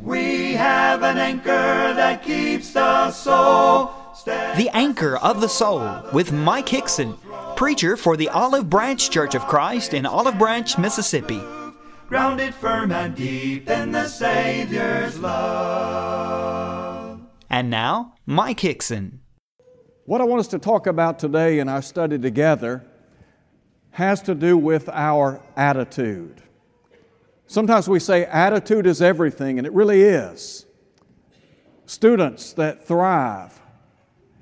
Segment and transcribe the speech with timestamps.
[0.00, 3.92] We have an anchor that keeps the soul.
[4.24, 7.16] The Anchor of the Soul with Mike Hickson,
[7.56, 11.40] preacher for the Olive Branch Church of Christ in Olive Branch, Mississippi.
[12.08, 17.20] grounded firm and deep in the Savior's love.
[17.48, 19.20] And now, Mike Hickson.
[20.04, 22.84] What I want us to talk about today in our study together
[23.92, 26.42] has to do with our attitude.
[27.48, 30.66] Sometimes we say attitude is everything, and it really is.
[31.86, 33.58] Students that thrive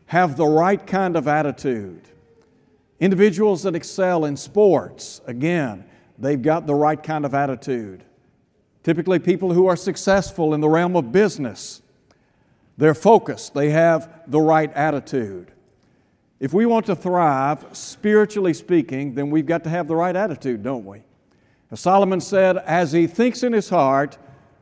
[0.07, 2.03] have the right kind of attitude.
[2.99, 5.85] Individuals that excel in sports, again,
[6.19, 8.03] they've got the right kind of attitude.
[8.83, 11.83] Typically, people who are successful in the realm of business,
[12.77, 15.53] they're focused, they have the right attitude.
[16.41, 20.65] If we want to thrive, spiritually speaking, then we've got to have the right attitude,
[20.65, 21.03] don't we?
[21.71, 24.19] As Solomon said, as he thinks in his heart,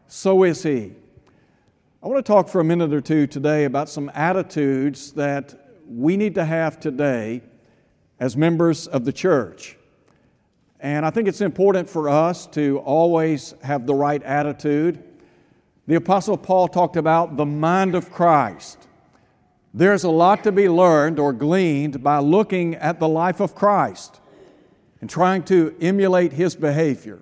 [0.07, 0.93] so is he.
[2.03, 5.55] I want to talk for a minute or two today about some attitudes that
[5.87, 7.43] we need to have today
[8.19, 9.77] as members of the church.
[10.81, 15.03] And I think it's important for us to always have the right attitude.
[15.87, 18.89] The Apostle Paul talked about the mind of Christ.
[19.75, 24.21] There's a lot to be learned or gleaned by looking at the life of Christ
[25.05, 27.17] and trying to emulate his behavior.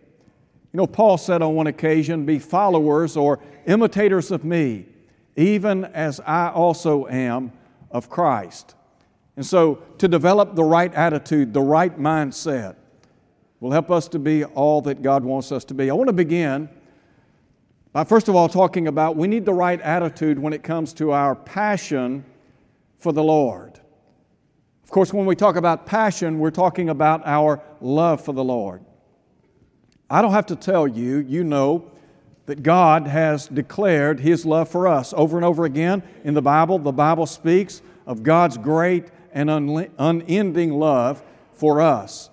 [0.72, 4.86] You know, Paul said on one occasion, Be followers or imitators of me,
[5.34, 7.50] even as I also am
[7.90, 8.76] of Christ.
[9.34, 12.76] And so, to develop the right attitude, the right mindset,
[13.58, 15.90] will help us to be all that God wants us to be.
[15.90, 16.68] I want to begin
[17.92, 21.10] by, first of all, talking about we need the right attitude when it comes to
[21.10, 22.24] our passion
[23.00, 23.80] for the Lord.
[24.92, 28.84] Of course, when we talk about passion, we're talking about our love for the Lord.
[30.10, 31.90] I don't have to tell you, you know
[32.44, 36.78] that God has declared His love for us over and over again in the Bible.
[36.78, 41.22] The Bible speaks of God's great and unending love
[41.54, 42.28] for us.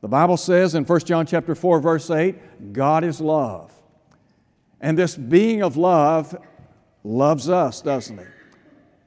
[0.00, 3.74] The Bible says in 1 John chapter 4 verse 8, God is love.
[4.80, 6.34] And this being of love
[7.04, 8.24] loves us, doesn't he?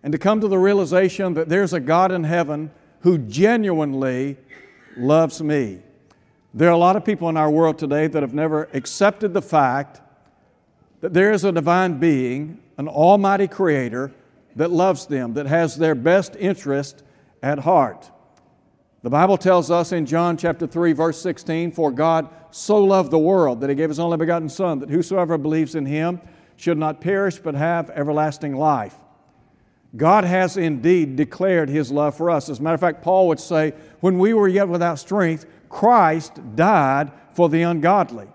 [0.04, 2.70] and to come to the realization that there's a God in heaven
[3.04, 4.38] who genuinely
[4.96, 5.80] loves me.
[6.54, 9.42] There are a lot of people in our world today that have never accepted the
[9.42, 10.02] fact
[11.02, 14.14] that there is a divine being, an almighty creator,
[14.56, 17.04] that loves them, that has their best interest
[17.42, 18.10] at heart.
[19.02, 23.20] The Bible tells us in John chapter 3 verse 16, for God so loved the
[23.20, 26.22] world that he gave his only begotten son that whosoever believes in him
[26.56, 28.96] should not perish but have everlasting life.
[29.96, 32.50] God has indeed declared His love for us.
[32.50, 36.40] As a matter of fact, Paul would say, when we were yet without strength, Christ
[36.56, 38.28] died for the ungodly.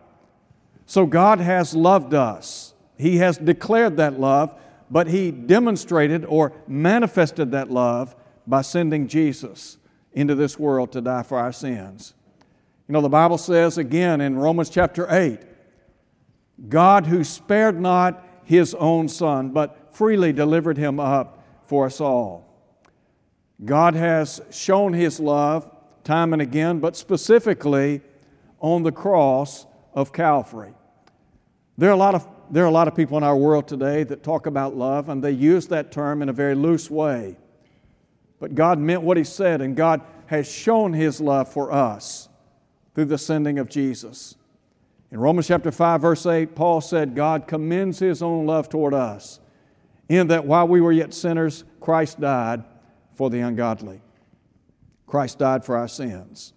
[0.87, 2.75] So God has loved us.
[2.97, 4.55] He has declared that love,
[4.91, 8.15] but He demonstrated or manifested that love
[8.47, 9.79] by sending Jesus
[10.13, 12.15] into this world to die for our sins.
[12.89, 15.41] You know, the Bible says again in Romans chapter 8
[16.69, 21.38] God, who spared not His own Son, but freely delivered Him up
[21.69, 22.47] for us all.
[23.65, 25.71] God has shown His love
[26.05, 28.01] time and again, but specifically
[28.61, 30.73] on the cross of Calvary.
[31.77, 34.05] There are a lot of there are a lot of people in our world today
[34.05, 37.37] that talk about love and they use that term in a very loose way.
[38.41, 42.31] But God meant what He said, and God has shown His love for us
[42.95, 44.35] through the sending of Jesus.
[45.11, 49.41] In Romans chapter 5, verse 8, Paul said, God commends His own love toward us
[50.09, 52.65] in that while we were yet sinners, Christ died
[53.15, 54.01] for the ungodly.
[55.07, 56.53] Christ died for our sins.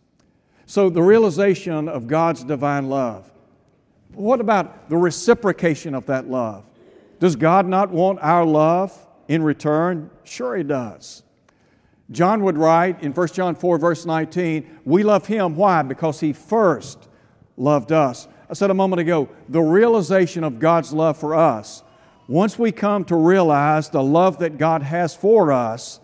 [0.65, 3.31] So, the realization of God's divine love.
[4.13, 6.65] What about the reciprocation of that love?
[7.19, 8.97] Does God not want our love
[9.27, 10.09] in return?
[10.23, 11.23] Sure, He does.
[12.09, 15.55] John would write in 1 John 4, verse 19, We love Him.
[15.55, 15.81] Why?
[15.81, 17.07] Because He first
[17.57, 18.27] loved us.
[18.49, 21.83] I said a moment ago, the realization of God's love for us
[22.27, 25.99] once we come to realize the love that God has for us,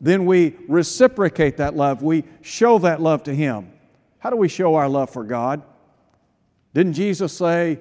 [0.00, 2.02] then we reciprocate that love.
[2.02, 3.72] We show that love to Him.
[4.18, 5.62] How do we show our love for God?
[6.74, 7.80] Didn't Jesus say,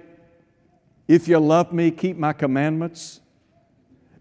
[1.08, 3.22] If you love me, keep my commandments?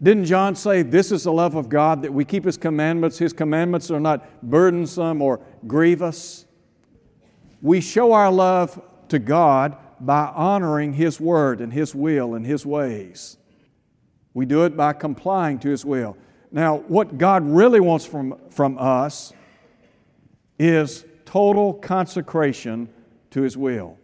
[0.01, 3.19] Didn't John say, This is the love of God, that we keep His commandments?
[3.19, 6.47] His commandments are not burdensome or grievous.
[7.61, 12.65] We show our love to God by honoring His word and His will and His
[12.65, 13.37] ways.
[14.39, 16.17] We do it by complying to His will.
[16.53, 19.33] Now, what God really wants from, from us
[20.61, 22.89] is total consecration
[23.33, 23.99] to His will.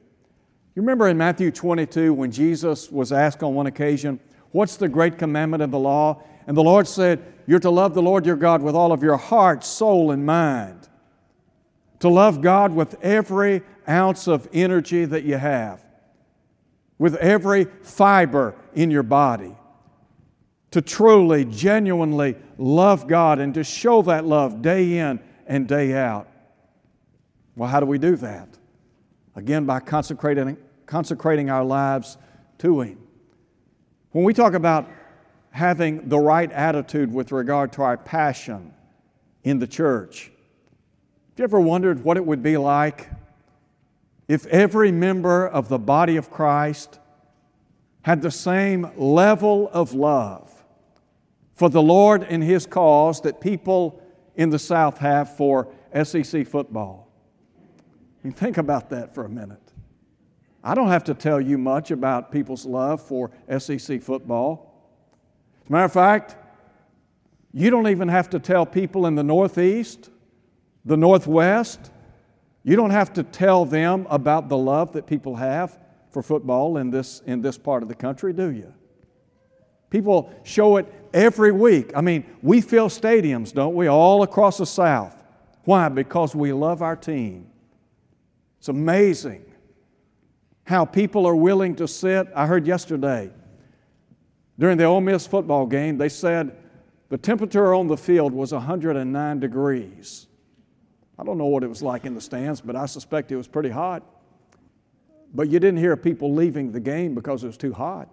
[0.75, 4.19] You remember in Matthew 22 when Jesus was asked on one occasion,
[4.50, 6.20] What's the great commandment of the law?
[6.48, 9.16] And the Lord said, You're to love the Lord your God with all of your
[9.16, 10.88] heart, soul, and mind.
[12.00, 15.84] To love God with every ounce of energy that you have,
[16.98, 19.54] with every fiber in your body.
[20.75, 26.29] To truly, genuinely love God and to show that love day in and day out.
[27.55, 28.49] Well, how do we do that?
[29.37, 30.56] Again, by consecrating,
[30.87, 32.19] consecrating our lives
[32.59, 32.99] to Him.
[34.11, 34.91] When we talk about
[35.50, 38.75] having the right attitude with regard to our passion
[39.44, 43.09] in the church, have you ever wondered what it would be like
[44.27, 46.99] if every member of the body of Christ
[48.03, 50.50] had the same level of love
[51.55, 54.03] for the Lord and His cause that people
[54.35, 55.69] in the South have for
[56.03, 57.11] SEC football?
[57.59, 59.61] I mean, think about that for a minute.
[60.62, 64.73] I don't have to tell you much about people's love for SEC football.
[65.62, 66.37] As a matter of fact,
[67.53, 70.11] you don't even have to tell people in the Northeast,
[70.85, 71.91] the Northwest,
[72.62, 75.79] you don't have to tell them about the love that people have
[76.11, 78.73] for football in this, in this part of the country, do you?
[79.91, 81.93] People show it every week.
[81.96, 85.16] I mean, we fill stadiums, don't we, all across the South.
[85.64, 85.88] Why?
[85.88, 87.46] Because we love our team.
[88.58, 89.46] It's amazing
[90.64, 92.28] how people are willing to sit.
[92.34, 93.31] I heard yesterday
[94.58, 96.56] during the Ole Miss football game, they said
[97.08, 100.26] the temperature on the field was 109 degrees.
[101.19, 103.49] I don't know what it was like in the stands, but I suspect it was
[103.49, 104.02] pretty hot.
[105.32, 108.08] But you didn't hear people leaving the game because it was too hot,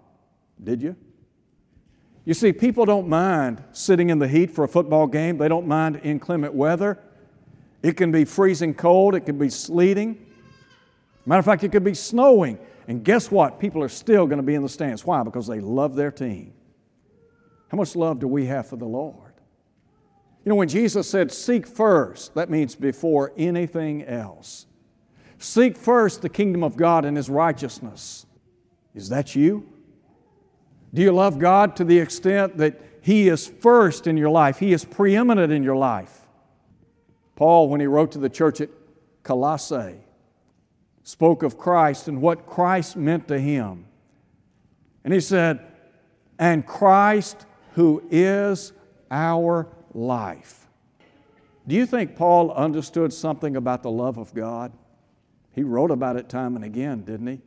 [0.62, 0.96] did you?
[2.24, 5.38] You see, people don't mind sitting in the heat for a football game.
[5.38, 6.98] They don't mind inclement weather.
[7.82, 10.26] It can be freezing cold, it can be sleeting.
[11.26, 12.58] Matter of fact, it could be snowing.
[12.88, 13.58] And guess what?
[13.58, 15.04] People are still going to be in the stands.
[15.04, 15.22] Why?
[15.22, 16.52] Because they love their team.
[17.68, 19.32] How much love do we have for the Lord?
[20.44, 24.66] You know, when Jesus said, Seek first, that means before anything else.
[25.38, 28.26] Seek first the kingdom of God and His righteousness.
[28.94, 29.71] Is that you?
[30.94, 34.58] Do you love God to the extent that He is first in your life?
[34.58, 36.22] He is preeminent in your life.
[37.36, 38.68] Paul, when he wrote to the church at
[39.22, 39.96] Colossae,
[41.02, 43.86] spoke of Christ and what Christ meant to him.
[45.04, 45.60] And he said,
[46.38, 48.72] And Christ who is
[49.10, 50.68] our life.
[51.66, 54.72] Do you think Paul understood something about the love of God?
[55.52, 57.40] He wrote about it time and again, didn't he?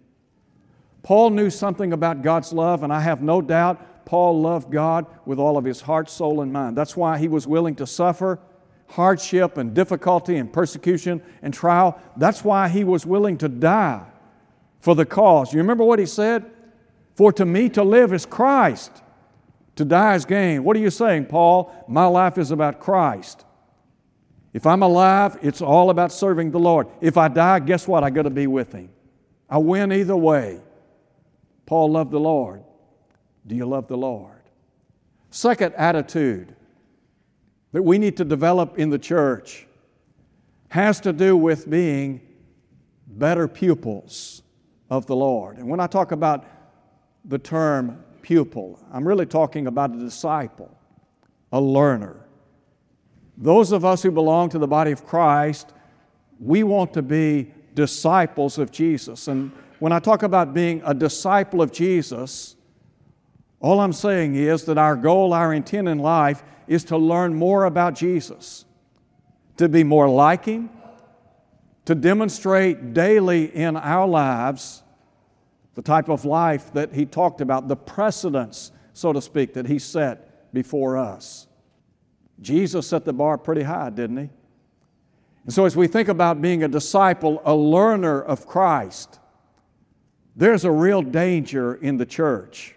[1.06, 5.38] Paul knew something about God's love, and I have no doubt Paul loved God with
[5.38, 6.76] all of his heart, soul, and mind.
[6.76, 8.40] That's why he was willing to suffer
[8.88, 12.02] hardship and difficulty and persecution and trial.
[12.18, 14.04] That's why he was willing to die
[14.80, 15.54] for the cause.
[15.54, 16.44] You remember what he said?
[17.14, 19.04] For to me to live is Christ,
[19.76, 20.64] to die is gain.
[20.64, 21.72] What are you saying, Paul?
[21.88, 23.46] My life is about Christ.
[24.54, 26.88] If I'm alive, it's all about serving the Lord.
[27.00, 28.04] If I die, guess what?
[28.04, 28.90] I got to be with Him.
[29.48, 30.62] I win either way.
[31.66, 32.64] Paul loved the Lord.
[33.48, 34.42] Do you love the Lord?
[35.30, 36.56] Second attitude
[37.72, 39.68] that we need to develop in the church
[40.70, 42.22] has to do with being
[43.08, 44.42] better pupils
[44.90, 45.58] of the Lord.
[45.58, 46.46] And when I talk about
[47.26, 50.76] the term pupil, I'm really talking about a disciple,
[51.52, 52.16] a learner.
[53.38, 55.74] Those of us who belong to the body of Christ,
[56.40, 59.28] we want to be disciples of Jesus.
[59.28, 62.56] And when I talk about being a disciple of Jesus,
[63.60, 67.66] all I'm saying is that our goal, our intent in life is to learn more
[67.66, 68.66] about Jesus,
[69.58, 70.70] to be more like Him,
[71.86, 74.84] to demonstrate daily in our lives
[75.76, 79.80] the type of life that He talked about, the precedence, so to speak, that He
[79.80, 81.48] set before us.
[82.42, 84.30] Jesus set the bar pretty high, didn't He?
[85.46, 89.20] And so, as we think about being a disciple, a learner of Christ,
[90.36, 92.76] there's a real danger in the church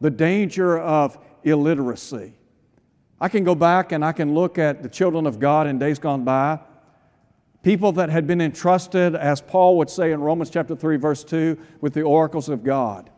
[0.00, 2.32] the danger of illiteracy.
[3.20, 5.98] I can go back and I can look at the children of God in days
[5.98, 6.58] gone by,
[7.62, 11.58] people that had been entrusted, as Paul would say in Romans chapter 3, verse 2,
[11.82, 13.10] with the oracles of God.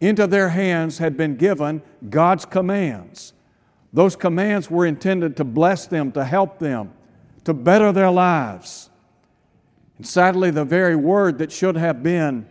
[0.00, 3.34] Into their hands had been given God's commands.
[3.92, 6.92] Those commands were intended to bless them, to help them,
[7.44, 8.88] to better their lives.
[9.98, 12.48] And sadly, the very word that should have been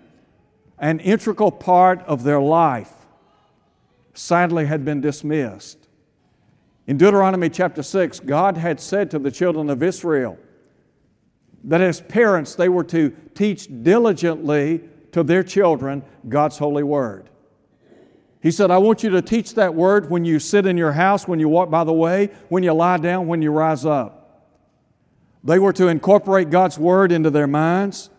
[0.77, 2.91] an integral part of their life
[4.13, 5.87] sadly had been dismissed.
[6.85, 10.37] In Deuteronomy chapter 6, God had said to the children of Israel,
[11.63, 17.29] that as parents they were to teach diligently to their children God's holy word.
[18.41, 21.27] He said, I want you to teach that word when you sit in your house,
[21.27, 24.16] when you walk by the way, when you lie down, when you rise up.
[25.47, 28.09] They were to incorporate God's word into their minds.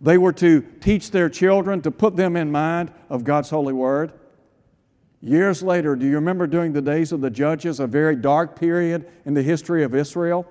[0.00, 4.12] They were to teach their children to put them in mind of God's holy word.
[5.20, 9.10] Years later, do you remember during the days of the judges, a very dark period
[9.24, 10.46] in the history of Israel?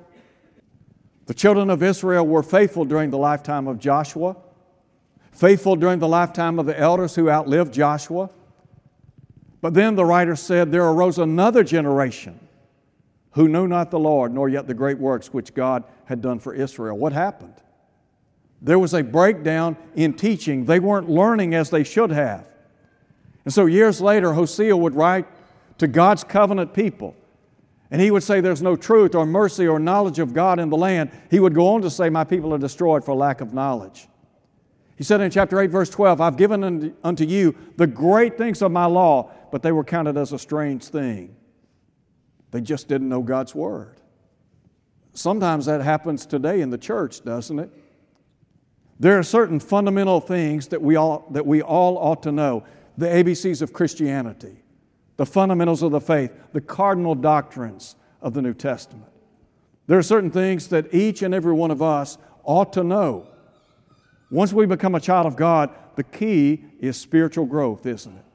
[1.27, 4.35] The children of Israel were faithful during the lifetime of Joshua,
[5.31, 8.29] faithful during the lifetime of the elders who outlived Joshua.
[9.61, 12.41] But then the writer said, There arose another generation
[13.33, 16.53] who knew not the Lord, nor yet the great works which God had done for
[16.53, 16.97] Israel.
[16.97, 17.55] What happened?
[18.61, 20.65] There was a breakdown in teaching.
[20.65, 22.45] They weren't learning as they should have.
[23.45, 25.25] And so years later, Hosea would write
[25.79, 27.15] to God's covenant people
[27.93, 30.75] and he would say, There's no truth or mercy or knowledge of God in the
[30.75, 31.11] land.
[31.29, 34.07] He would go on to say, My people are destroyed for lack of knowledge.
[34.95, 38.71] He said in chapter 8, verse 12, I've given unto you the great things of
[38.71, 41.35] my law, but they were counted as a strange thing.
[42.53, 43.97] They just didn't know God's word.
[45.15, 47.71] Sometimes that happens today in the church, doesn't it?
[48.99, 52.63] There are certain fundamental things that we all, that we all ought to know
[52.95, 54.59] the ABCs of Christianity
[55.15, 59.11] the fundamentals of the faith, the cardinal doctrines of the New Testament.
[59.85, 63.27] There are certain things that each and every one of us ought to know.
[64.31, 68.25] Once we become a child of God, the key is spiritual growth, isn't it?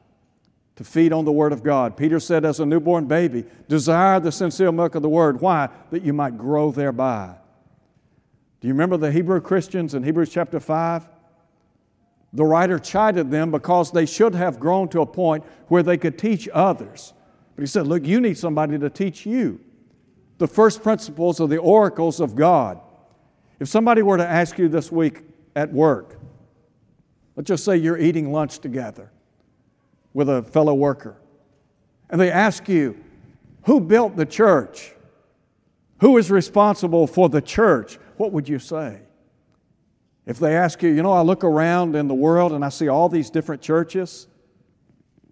[0.78, 1.96] To feed on the Word of God.
[1.96, 5.40] Peter said, as a newborn baby, desire the sincere milk of the Word.
[5.40, 5.70] Why?
[5.90, 7.34] That you might grow thereby.
[8.60, 11.08] Do you remember the Hebrew Christians in Hebrews chapter 5?
[12.32, 16.16] The writer chided them because they should have grown to a point where they could
[16.16, 17.12] teach others.
[17.56, 19.58] But he said, Look, you need somebody to teach you
[20.38, 22.80] the first principles of the oracles of God.
[23.58, 25.24] If somebody were to ask you this week
[25.56, 26.20] at work,
[27.34, 29.10] let's just say you're eating lunch together
[30.12, 31.16] with a fellow worker,
[32.10, 32.96] and they ask you,
[33.66, 34.94] Who built the church?
[36.00, 37.98] Who is responsible for the church?
[38.16, 39.00] What would you say?
[40.26, 42.88] If they ask you, you know, I look around in the world and I see
[42.88, 44.28] all these different churches,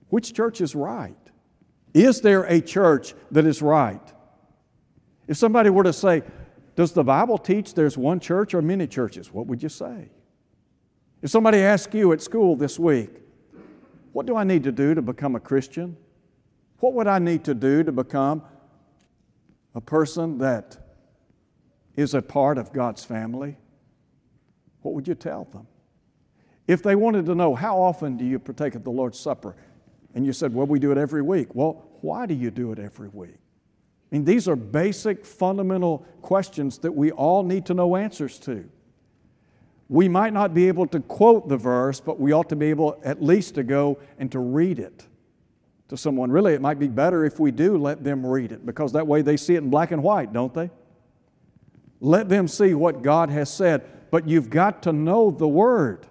[0.08, 1.16] which church is right?
[1.92, 4.00] Is there a church that is right?
[5.28, 6.22] If somebody were to say,
[6.74, 9.32] Does the Bible teach there's one church or many churches?
[9.32, 10.10] What would you say?
[11.22, 13.10] If somebody asked you at school this week,
[14.16, 15.94] What do I need to do to become a Christian?
[16.78, 18.42] What would I need to do to become
[19.74, 20.78] a person that
[21.96, 23.58] is a part of God's family?
[24.80, 25.66] what would you tell them?
[26.66, 29.54] If they wanted to know, how often do you partake of the Lord's Supper?
[30.14, 31.54] And you said, well, we do it every week.
[31.54, 33.36] Well, why do you do it every week?
[34.10, 38.66] I mean, these are basic, fundamental questions that we all need to know answers to.
[39.88, 43.00] We might not be able to quote the verse, but we ought to be able
[43.04, 45.06] at least to go and to read it
[45.88, 46.30] to someone.
[46.32, 49.22] Really, it might be better if we do let them read it because that way
[49.22, 50.70] they see it in black and white, don't they?
[52.00, 56.06] Let them see what God has said but you've got to know the Word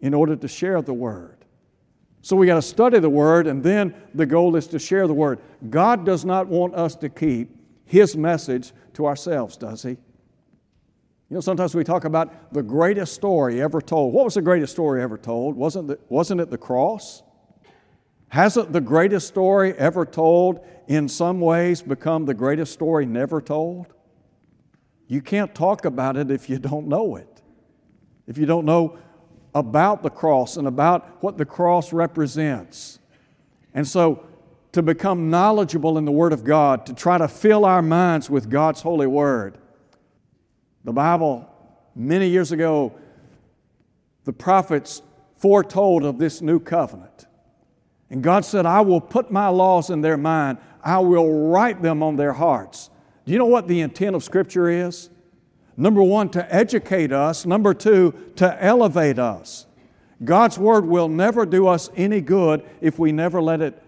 [0.00, 1.44] in order to share the Word.
[2.20, 5.14] So we got to study the Word, and then the goal is to share the
[5.14, 5.40] Word.
[5.70, 7.50] God does not want us to keep
[7.84, 9.96] His message to ourselves, does He?
[11.30, 14.14] You know, sometimes we talk about the greatest story ever told.
[14.14, 15.56] What was the greatest story ever told?
[15.56, 17.22] Wasn't, the, wasn't it the cross?
[18.28, 23.88] Hasn't the greatest story ever told in some ways become the greatest story never told?
[25.06, 27.42] You can't talk about it if you don't know it.
[28.26, 28.98] If you don't know
[29.54, 32.98] about the cross and about what the cross represents.
[33.74, 34.26] And so,
[34.72, 38.50] to become knowledgeable in the Word of God, to try to fill our minds with
[38.50, 39.58] God's holy Word.
[40.88, 41.46] The Bible,
[41.94, 42.94] many years ago,
[44.24, 45.02] the prophets
[45.36, 47.26] foretold of this new covenant.
[48.08, 52.02] And God said, I will put my laws in their mind, I will write them
[52.02, 52.88] on their hearts.
[53.26, 55.10] Do you know what the intent of Scripture is?
[55.76, 57.44] Number one, to educate us.
[57.44, 59.66] Number two, to elevate us.
[60.24, 63.82] God's Word will never do us any good if we never let it,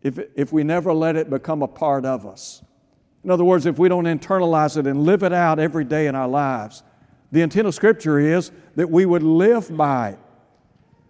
[0.00, 2.62] if, if we never let it become a part of us.
[3.24, 6.14] In other words, if we don't internalize it and live it out every day in
[6.14, 6.82] our lives.
[7.30, 10.18] The intent of Scripture is that we would live by it.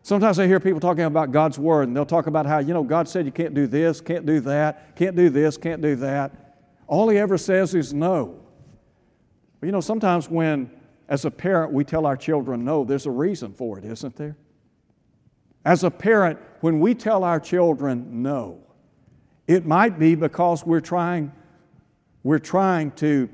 [0.03, 2.83] Sometimes I hear people talking about God's Word, and they'll talk about how, you know,
[2.83, 6.57] God said you can't do this, can't do that, can't do this, can't do that.
[6.89, 8.41] All he ever says is no.
[9.61, 10.71] But you know, sometimes when,
[11.09, 14.37] as a parent, we tell our children no, there's a reason for it, isn't there?
[15.65, 18.61] As a parent, when we tell our children no,
[19.47, 21.31] it might be because we're trying,
[22.23, 23.29] we're trying to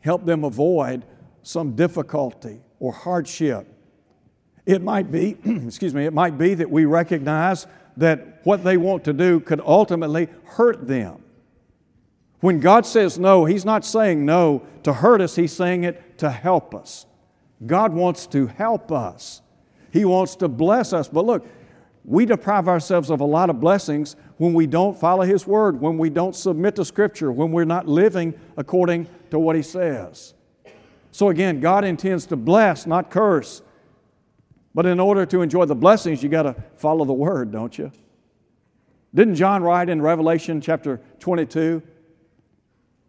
[0.00, 1.04] help them avoid
[1.42, 3.66] some difficulty or hardship.
[4.64, 7.66] It might be, excuse me, it might be that we recognize
[7.96, 11.22] that what they want to do could ultimately hurt them.
[12.40, 16.30] When God says no, He's not saying no to hurt us, He's saying it to
[16.30, 17.06] help us.
[17.64, 19.40] God wants to help us,
[19.92, 21.08] He wants to bless us.
[21.08, 21.46] But look,
[22.04, 25.98] we deprive ourselves of a lot of blessings when we don't follow His Word, when
[25.98, 30.34] we don't submit to Scripture, when we're not living according to what He says.
[31.10, 33.62] So again, God intends to bless, not curse.
[34.74, 37.90] But in order to enjoy the blessings, you got to follow the Word, don't you?
[39.14, 41.82] Didn't John write in Revelation chapter 22?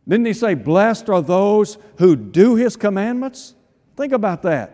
[0.08, 3.54] Didn't he say, Blessed are those who do his commandments?
[3.98, 4.74] Think about that.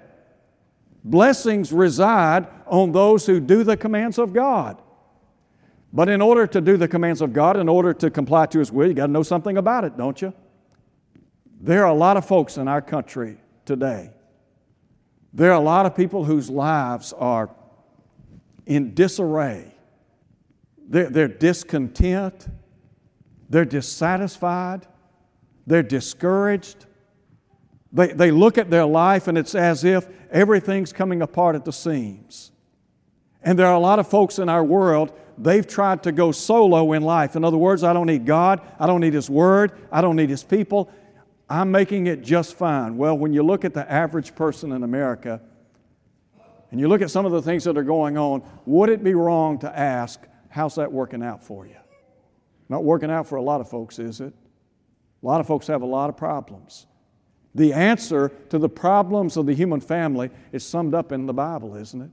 [1.03, 4.79] Blessings reside on those who do the commands of God.
[5.93, 8.71] But in order to do the commands of God, in order to comply to his
[8.71, 10.33] will, you got to know something about it, don't you?
[11.62, 14.09] There are a lot of folks in our country today.
[15.33, 17.51] There are a lot of people whose lives are
[18.65, 19.71] in disarray.
[20.89, 22.47] They're, they're discontent.
[23.50, 24.88] They're dissatisfied.
[25.67, 26.88] They're discouraged.
[27.91, 31.73] They, they look at their life and it's as if everything's coming apart at the
[31.73, 32.51] seams.
[33.43, 36.93] And there are a lot of folks in our world, they've tried to go solo
[36.93, 37.35] in life.
[37.35, 40.29] In other words, I don't need God, I don't need His Word, I don't need
[40.29, 40.91] His people.
[41.49, 42.97] I'm making it just fine.
[42.97, 45.41] Well, when you look at the average person in America
[46.71, 49.13] and you look at some of the things that are going on, would it be
[49.13, 51.75] wrong to ask, how's that working out for you?
[52.69, 54.33] Not working out for a lot of folks, is it?
[55.21, 56.87] A lot of folks have a lot of problems.
[57.55, 61.75] The answer to the problems of the human family is summed up in the Bible,
[61.75, 62.09] isn't it?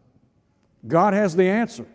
[0.86, 1.86] God has the answer.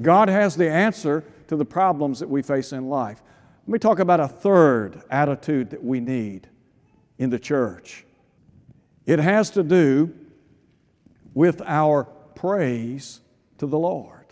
[0.00, 3.22] God has the answer to the problems that we face in life.
[3.66, 6.48] Let me talk about a third attitude that we need
[7.18, 8.04] in the church.
[9.06, 10.12] It has to do
[11.34, 13.20] with our praise
[13.58, 14.26] to the Lord.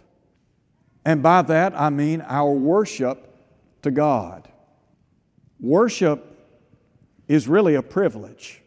[1.04, 3.34] And by that I mean our worship
[3.82, 4.48] to God.
[5.60, 6.26] Worship
[7.28, 8.62] is really a privilege.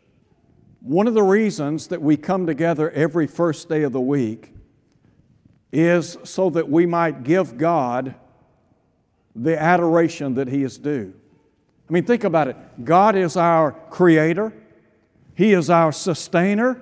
[0.80, 4.53] One of the reasons that we come together every first day of the week
[5.74, 8.14] is so that we might give God
[9.36, 11.14] the adoration that He is due.
[11.90, 12.56] I mean, think about it.
[12.86, 14.54] God is our creator,
[15.36, 16.80] He is our sustainer,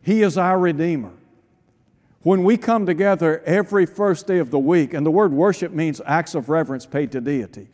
[0.00, 1.12] He is our redeemer.
[2.22, 6.00] When we come together every first day of the week, and the word worship means
[6.06, 7.68] acts of reverence paid to deity.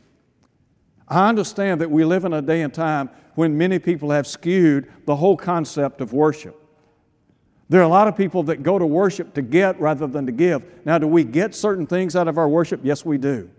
[1.06, 4.90] I understand that we live in a day and time when many people have skewed
[5.04, 6.58] the whole concept of worship.
[7.68, 10.32] There are a lot of people that go to worship to get rather than to
[10.32, 10.62] give.
[10.86, 12.80] Now, do we get certain things out of our worship?
[12.82, 13.50] Yes, we do.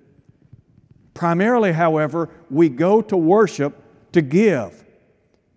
[1.13, 4.83] Primarily, however, we go to worship to give.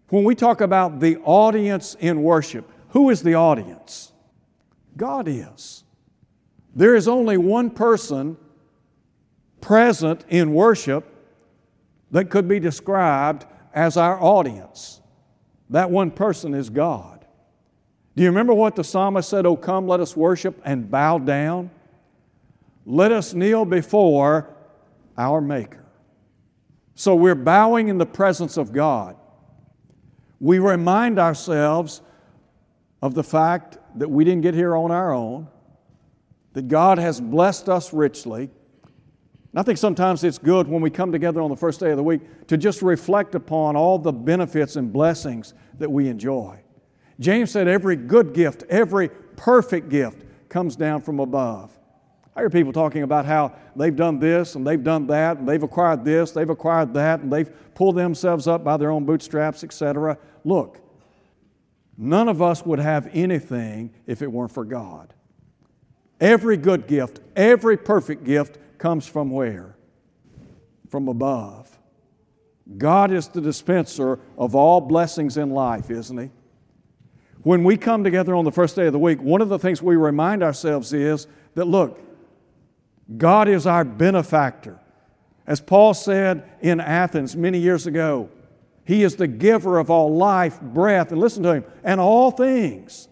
[0.09, 4.13] When we talk about the audience in worship, who is the audience?
[4.97, 5.85] God is.
[6.75, 8.37] There is only one person
[9.63, 11.07] present in worship
[12.11, 15.01] that could be described as our audience.
[15.71, 17.22] That one person is God.
[18.15, 19.47] Do you remember what the psalmist said?
[19.47, 21.71] Oh, come, let us worship and bow down.
[22.85, 24.55] Let us kneel before
[25.17, 25.85] our Maker.
[26.95, 29.17] So we're bowing in the presence of God.
[30.41, 32.03] We remind ourselves
[33.01, 35.49] of the fact that we didn't get here on our own,
[36.53, 38.51] that God has blessed us richly
[39.53, 41.99] and I think sometimes it's good when we come together on the first day of
[41.99, 46.59] the week to just reflect upon all the benefits and blessings that we enjoy.
[47.21, 51.77] James said, Every good gift, every perfect gift comes down from above.
[52.35, 55.63] I hear people talking about how they've done this and they've done that and they've
[55.63, 60.17] acquired this, they've acquired that, and they've pulled themselves up by their own bootstraps, etc.
[60.45, 60.81] Look,
[61.99, 65.13] none of us would have anything if it weren't for God.
[66.21, 69.77] Every good gift, every perfect gift comes from where?
[70.89, 71.69] From above.
[72.79, 76.31] God is the dispenser of all blessings in life, isn't He?
[77.43, 79.83] When we come together on the first day of the week, one of the things
[79.83, 82.01] we remind ourselves is that, look,
[83.17, 84.79] God is our benefactor.
[85.47, 88.31] As Paul said in Athens many years ago,
[88.85, 93.09] He is the giver of all life, breath, and listen to Him, and all things.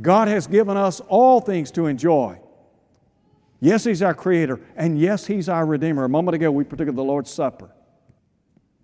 [0.00, 2.40] God has given us all things to enjoy.
[3.60, 6.04] Yes, He's our Creator, and yes, He's our Redeemer.
[6.04, 7.70] A moment ago, we partook of the Lord's Supper.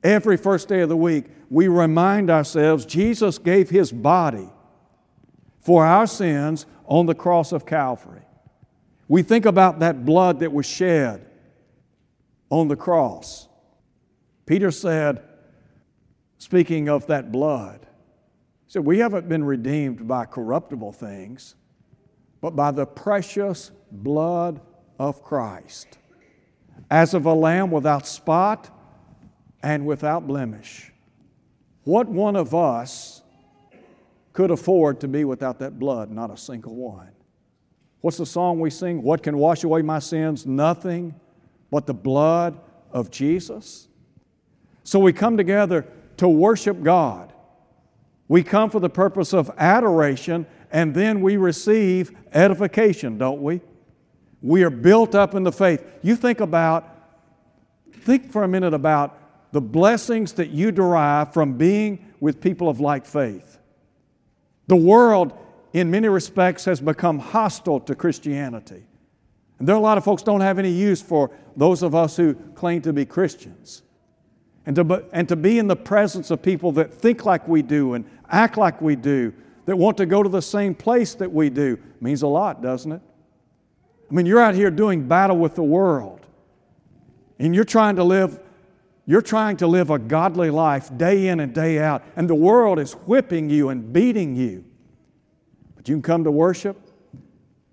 [0.05, 4.51] Every first day of the week, we remind ourselves Jesus gave His body
[5.61, 8.21] for our sins on the cross of Calvary.
[9.09, 11.27] We think about that blood that was shed
[12.51, 13.49] on the cross.
[14.45, 15.23] Peter said,
[16.37, 17.81] speaking of that blood.
[18.67, 21.55] he said, we haven't been redeemed by corruptible things,
[22.43, 24.61] but by the precious blood
[24.99, 25.99] of Christ,
[26.91, 28.71] as of a lamb without spot
[29.65, 30.93] and without blemish.
[31.85, 33.23] What one of us
[34.35, 36.11] could afford to be without that blood?
[36.11, 37.09] Not a single one.
[38.03, 39.03] What's the song we sing?
[39.03, 40.45] What can wash away my sins?
[40.45, 41.19] Nothing
[41.71, 42.61] but the blood
[42.93, 43.89] of Jesus.
[44.83, 45.87] So we come together
[46.19, 47.33] to worship God.
[48.29, 53.63] We come for the purpose of adoration, and then we receive edification, don't we?
[54.43, 55.83] We are built up in the faith.
[56.03, 56.87] You think about,
[58.03, 59.19] think for a minute about
[59.55, 63.61] the blessings that you derive from being with people of like faith.
[64.67, 65.33] The world,
[65.73, 68.83] in many respects, has become hostile to Christianity.
[69.61, 72.17] And there are a lot of folks don't have any use for those of us
[72.17, 73.85] who claim to be Christians.
[74.67, 77.95] And to, and to be in the presence of people that think like we do
[77.95, 79.33] and act like we do,
[79.67, 82.91] that want to go to the same place that we do, means a lot, doesn't
[82.91, 83.03] it?
[84.11, 86.27] I mean, you're out here doing battle with the world,
[87.39, 88.41] and you're trying to live.
[89.07, 92.79] You're trying to live a godly life day in and day out, and the world
[92.79, 94.65] is whipping you and beating you.
[95.77, 96.79] But you can come to worship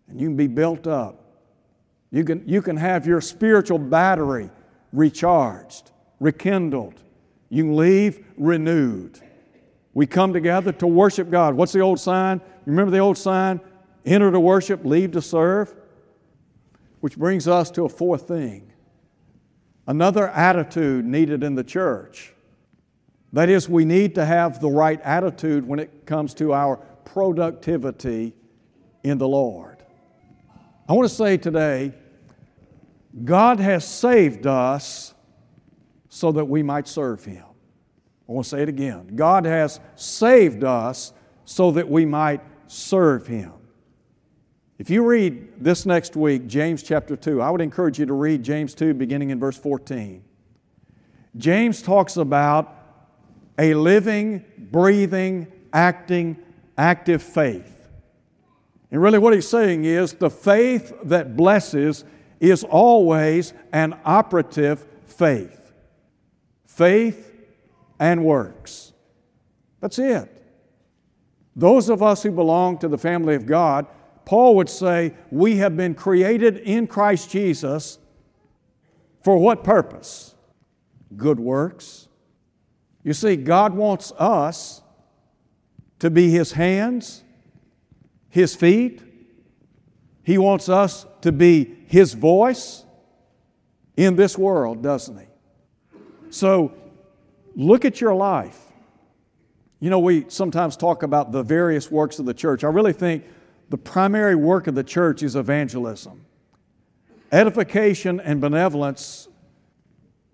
[0.08, 1.24] and you can be built up.
[2.12, 4.50] You can, you can have your spiritual battery
[4.92, 7.02] recharged rekindled.
[7.50, 9.20] You can leave renewed.
[9.94, 11.56] We come together to worship God.
[11.56, 12.40] What's the old sign?
[12.66, 13.60] Remember the old sign?
[14.06, 15.74] Enter to worship, leave to serve.
[17.02, 18.71] Which brings us to a fourth thing
[19.92, 22.34] another attitude needed in the church.
[23.34, 28.34] That is, we need to have the right attitude when it comes to our productivity
[29.04, 29.84] in the Lord.
[30.88, 31.94] I want to say today,
[33.26, 35.14] God has saved us
[36.08, 37.44] so that we might serve Him.
[38.30, 39.18] I want to say it again.
[39.18, 41.12] God has saved us
[41.44, 43.52] so that we might serve Him.
[44.82, 48.42] If you read this next week, James chapter 2, I would encourage you to read
[48.42, 50.24] James 2 beginning in verse 14.
[51.38, 52.76] James talks about
[53.60, 56.36] a living, breathing, acting,
[56.80, 57.90] active faith.
[58.90, 62.04] And really, what he's saying is the faith that blesses
[62.40, 65.74] is always an operative faith
[66.66, 67.32] faith
[68.00, 68.94] and works.
[69.80, 70.44] That's it.
[71.56, 73.86] Those of us who belong to the family of God,
[74.32, 78.00] Paul would say, we have been created in Christ Jesus
[79.26, 80.36] for what purpose?
[81.18, 82.08] Good works.
[83.04, 84.82] You see, God wants us
[86.00, 87.26] to be His hands,
[88.30, 89.02] His feet.
[90.24, 92.86] He wants us to be His voice
[93.98, 95.28] in this world, doesn't He?
[96.30, 96.72] So
[97.54, 98.58] look at your life.
[99.82, 102.64] You know, we sometimes talk about the various works of the church.
[102.64, 103.26] I really think
[103.72, 106.26] the primary work of the church is evangelism.
[107.32, 109.30] Edification and benevolence,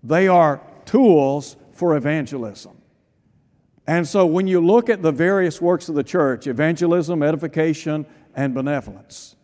[0.02, 2.76] they are tools for evangelism.
[3.86, 8.54] And so when you look at the various works of the church, evangelism, edification, and
[8.54, 9.36] benevolence,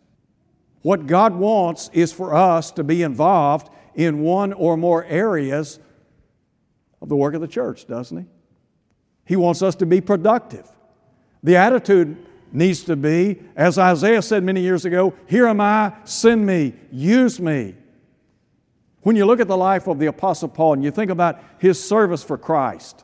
[0.81, 5.79] what God wants is for us to be involved in one or more areas
[7.01, 8.25] of the work of the church, doesn't He?
[9.23, 10.69] He wants us to be productive.
[11.43, 12.17] The attitude
[12.55, 17.39] needs to be, as Isaiah said many years ago, Here am I, send me, use
[17.39, 17.75] me.
[19.01, 21.83] When you look at the life of the Apostle Paul and you think about his
[21.83, 23.03] service for Christ,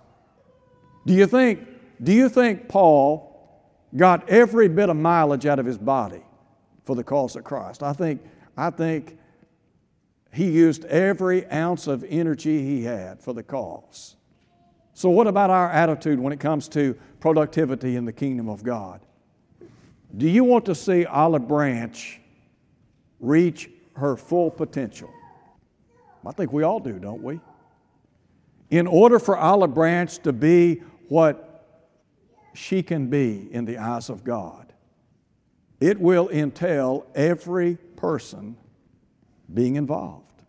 [1.06, 1.68] do you think,
[2.02, 3.28] do you think Paul
[3.96, 6.24] got every bit of mileage out of his body
[6.86, 7.84] for the cause of Christ?
[7.84, 8.22] I think,
[8.58, 9.18] I think
[10.34, 14.16] he used every ounce of energy he had for the cause.
[14.94, 19.02] So, what about our attitude when it comes to productivity in the kingdom of God?
[20.16, 22.20] Do you want to see Olive Branch
[23.20, 25.10] reach her full potential?
[26.26, 27.40] I think we all do, don't we?
[28.70, 31.48] In order for Olive Branch to be what
[32.54, 34.74] she can be in the eyes of God,
[35.80, 38.56] it will entail every person
[39.54, 40.44] being involved.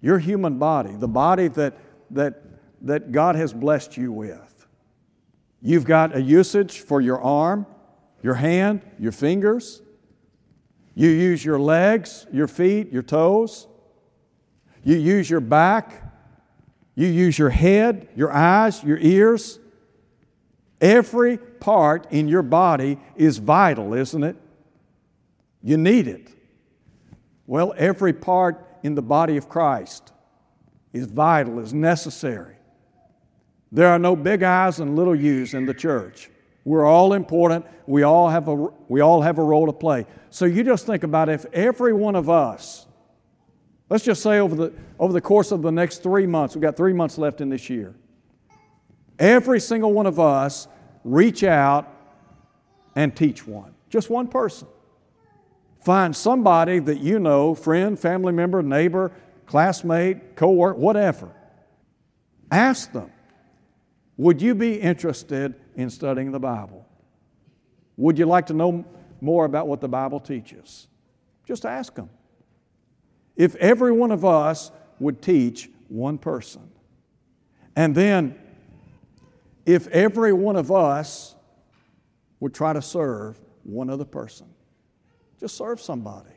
[0.00, 1.76] Your human body, the body that,
[2.10, 2.42] that,
[2.82, 4.66] that God has blessed you with.
[5.60, 7.66] You've got a usage for your arm,
[8.22, 9.82] your hand, your fingers.
[10.94, 13.66] You use your legs, your feet, your toes.
[14.82, 16.02] You use your back.
[16.94, 19.60] You use your head, your eyes, your ears.
[20.80, 24.36] Every part in your body is vital, isn't it?
[25.62, 26.28] You need it.
[27.46, 30.12] Well, every part in the body of Christ
[30.92, 32.56] is vital, is necessary.
[33.70, 36.30] There are no big I's and little U's in the church.
[36.64, 37.66] We're all important.
[37.86, 38.54] We all have a,
[38.88, 40.06] we all have a role to play.
[40.30, 42.86] So you just think about if every one of us,
[43.88, 46.76] let's just say over the, over the course of the next three months, we've got
[46.76, 47.94] three months left in this year,
[49.18, 50.68] every single one of us
[51.04, 51.94] reach out
[52.94, 54.68] and teach one, just one person.
[55.80, 59.12] Find somebody that you know, friend, family member, neighbor,
[59.46, 61.30] classmate, co-worker, whatever.
[62.50, 63.10] Ask them,
[64.18, 66.84] would you be interested in studying the Bible?
[67.96, 68.84] Would you like to know
[69.20, 70.88] more about what the Bible teaches?
[71.46, 72.10] Just ask them.
[73.36, 76.68] If every one of us would teach one person,
[77.76, 78.36] and then
[79.64, 81.36] if every one of us
[82.40, 84.48] would try to serve one other person,
[85.38, 86.34] just serve somebody.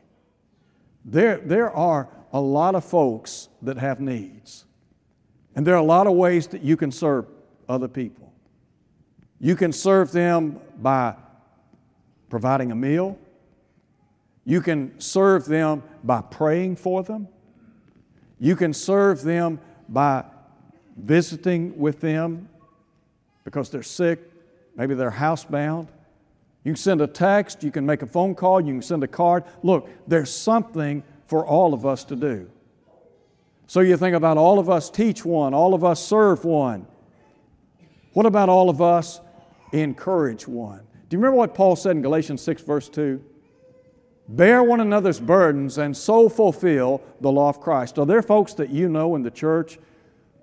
[1.04, 4.66] There, there are a lot of folks that have needs,
[5.56, 7.26] and there are a lot of ways that you can serve
[7.72, 8.32] other people.
[9.40, 11.16] You can serve them by
[12.28, 13.18] providing a meal.
[14.44, 17.26] You can serve them by praying for them.
[18.38, 20.24] You can serve them by
[20.96, 22.48] visiting with them
[23.44, 24.20] because they're sick,
[24.76, 25.88] maybe they're housebound.
[26.64, 29.08] You can send a text, you can make a phone call, you can send a
[29.08, 29.44] card.
[29.62, 32.50] Look, there's something for all of us to do.
[33.66, 36.86] So you think about all of us teach one, all of us serve one.
[38.12, 39.20] What about all of us
[39.72, 40.80] encourage one.
[41.08, 43.22] Do you remember what Paul said in Galatians 6, verse 2?
[44.28, 47.98] Bear one another's burdens and so fulfill the law of Christ.
[47.98, 49.78] Are there folks that you know in the church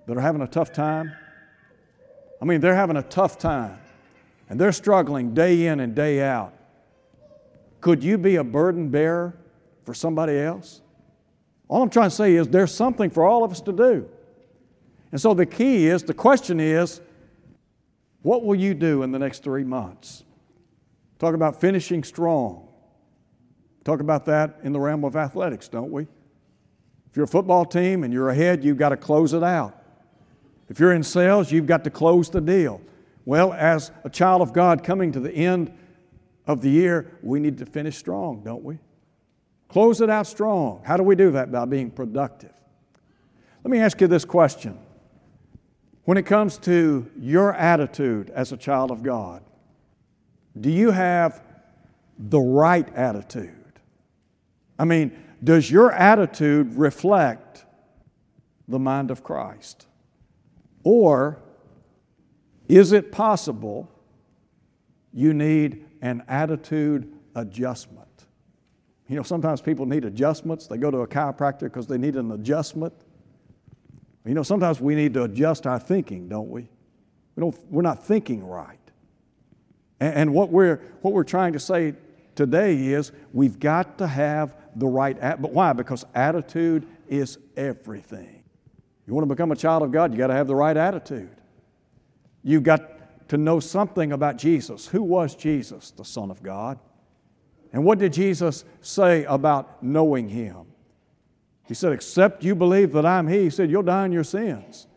[0.06, 1.12] that are having a tough time?
[2.42, 3.78] I mean, they're having a tough time
[4.48, 6.52] and they're struggling day in and day out.
[7.80, 9.36] Could you be a burden bearer
[9.84, 10.82] for somebody else?
[11.68, 14.08] All I'm trying to say is there's something for all of us to do.
[15.12, 17.00] And so the key is the question is
[18.22, 20.24] what will you do in the next three months?
[21.18, 22.68] Talk about finishing strong.
[23.84, 26.02] Talk about that in the realm of athletics, don't we?
[27.10, 29.76] If you're a football team and you're ahead, you've got to close it out.
[30.68, 32.80] If you're in sales, you've got to close the deal.
[33.24, 35.72] Well, as a child of God coming to the end
[36.46, 38.78] of the year, we need to finish strong, don't we?
[39.68, 40.82] Close it out strong.
[40.84, 41.50] How do we do that?
[41.50, 42.52] By being productive.
[43.64, 44.78] Let me ask you this question
[46.10, 49.44] when it comes to your attitude as a child of God,
[50.60, 51.40] do you have
[52.18, 53.78] the right attitude?
[54.76, 57.64] I mean, does your attitude reflect
[58.66, 59.86] the mind of Christ?
[60.82, 61.40] Or
[62.68, 63.88] is it possible
[65.12, 68.26] you need an attitude adjustment?
[69.06, 70.66] You know, sometimes people need adjustments.
[70.66, 72.94] They go to a chiropractor because they need an adjustment.
[74.24, 76.68] You know, sometimes we need to adjust our thinking, don't we?
[77.34, 78.78] we don't, we're not thinking right.
[79.98, 81.94] And, and what, we're, what we're trying to say
[82.34, 85.72] today is we've got to have the right, but why?
[85.72, 88.42] Because attitude is everything.
[89.06, 91.30] You want to become a child of God, you got to have the right attitude.
[92.42, 94.86] You've got to know something about Jesus.
[94.86, 96.78] Who was Jesus, the Son of God?
[97.72, 100.66] And what did Jesus say about knowing Him?
[101.70, 104.88] He said, Except you believe that I'm He, He said, You'll die in your sins.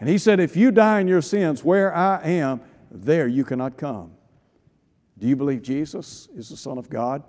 [0.00, 3.76] And He said, If you die in your sins where I am, there you cannot
[3.76, 4.10] come.
[5.18, 7.22] Do you believe Jesus is the Son of God?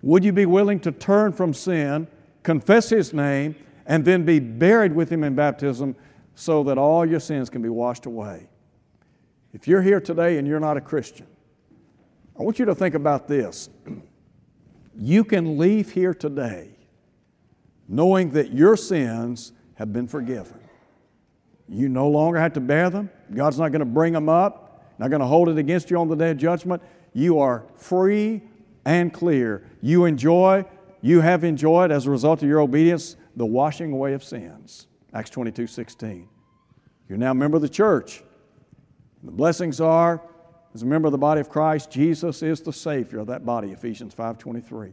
[0.00, 2.08] Would you be willing to turn from sin,
[2.42, 5.96] confess His name, and then be buried with Him in baptism
[6.34, 8.48] so that all your sins can be washed away?
[9.52, 11.26] If you're here today and you're not a Christian,
[12.40, 13.68] I want you to think about this.
[14.98, 16.75] You can leave here today
[17.88, 20.60] knowing that your sins have been forgiven.
[21.68, 23.10] You no longer have to bear them.
[23.34, 26.08] God's not going to bring them up, not going to hold it against you on
[26.08, 26.82] the day of judgment.
[27.12, 28.42] You are free
[28.84, 29.64] and clear.
[29.82, 30.64] You enjoy,
[31.00, 34.86] you have enjoyed as a result of your obedience, the washing away of sins.
[35.12, 36.28] Acts 22 16.
[37.08, 38.22] You're now a member of the church.
[39.22, 40.22] The blessings are,
[40.74, 43.72] as a member of the body of Christ, Jesus is the Savior of that body,
[43.72, 44.92] Ephesians 5 23.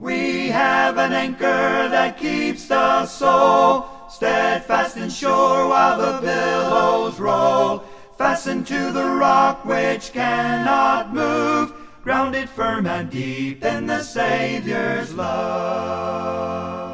[0.00, 1.44] We have an anchor
[1.90, 7.84] that keeps the soul steadfast and sure while the billows roll.
[8.16, 16.89] fastened to the rock which cannot move, grounded firm and deep in the Savior's love.